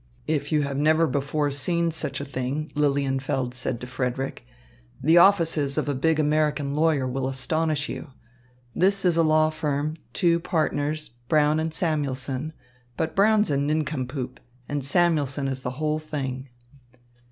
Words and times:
"If 0.25 0.51
you 0.51 0.63
have 0.63 0.77
never 0.79 1.05
before 1.05 1.51
seen 1.51 1.91
such 1.91 2.19
a 2.19 2.25
thing," 2.25 2.71
Lilienfeld 2.75 3.53
said 3.53 3.79
to 3.81 3.85
Frederick, 3.85 4.43
"the 4.99 5.19
offices 5.19 5.77
of 5.77 5.87
a 5.87 5.93
big 5.93 6.19
American 6.19 6.75
lawyer 6.75 7.07
will 7.07 7.27
astonish 7.27 7.87
you. 7.87 8.07
This 8.75 9.05
is 9.05 9.15
a 9.15 9.21
law 9.21 9.51
firm, 9.51 9.97
two 10.11 10.39
partners, 10.39 11.09
Brown 11.27 11.59
and 11.59 11.71
Samuelson; 11.71 12.53
but 12.97 13.15
Brown's 13.15 13.51
a 13.51 13.57
nincompoop 13.57 14.39
and 14.67 14.83
Samuelson 14.83 15.47
is 15.47 15.61
the 15.61 15.69
whole 15.77 15.99
thing." 15.99 16.49